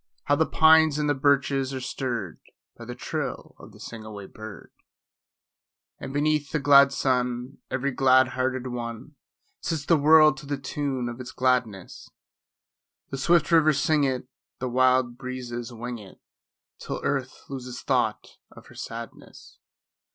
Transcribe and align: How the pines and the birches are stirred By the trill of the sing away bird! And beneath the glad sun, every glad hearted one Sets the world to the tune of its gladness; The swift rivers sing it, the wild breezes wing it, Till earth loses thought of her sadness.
How 0.23 0.35
the 0.35 0.47
pines 0.47 0.97
and 0.97 1.07
the 1.07 1.13
birches 1.13 1.75
are 1.75 1.79
stirred 1.79 2.39
By 2.75 2.85
the 2.85 2.95
trill 2.95 3.55
of 3.59 3.71
the 3.71 3.79
sing 3.79 4.03
away 4.03 4.25
bird! 4.25 4.71
And 5.99 6.11
beneath 6.11 6.49
the 6.51 6.57
glad 6.57 6.91
sun, 6.91 7.59
every 7.69 7.91
glad 7.91 8.29
hearted 8.29 8.65
one 8.65 9.15
Sets 9.59 9.85
the 9.85 9.97
world 9.99 10.37
to 10.37 10.47
the 10.47 10.57
tune 10.57 11.07
of 11.07 11.19
its 11.21 11.31
gladness; 11.31 12.09
The 13.11 13.19
swift 13.19 13.51
rivers 13.51 13.79
sing 13.79 14.03
it, 14.03 14.27
the 14.57 14.69
wild 14.69 15.19
breezes 15.19 15.71
wing 15.71 15.99
it, 15.99 16.19
Till 16.79 16.99
earth 17.03 17.45
loses 17.47 17.83
thought 17.83 18.37
of 18.49 18.65
her 18.69 18.75
sadness. 18.75 19.59